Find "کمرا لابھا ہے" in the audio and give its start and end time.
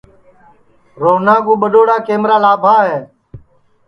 2.07-2.97